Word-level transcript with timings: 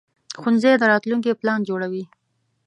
ښوونځی 0.41 0.73
د 0.79 0.83
راتلونکي 0.91 1.37
پلان 1.39 1.59
جوړوي 1.69 2.03